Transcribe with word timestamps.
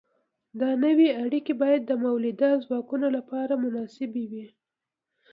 دا 0.59 0.69
نوې 0.85 1.07
اړیکې 1.23 1.53
باید 1.61 1.81
د 1.85 1.91
مؤلده 2.03 2.49
ځواکونو 2.65 3.07
لپاره 3.17 3.53
مناسبې 3.63 4.23
وي. 4.31 4.45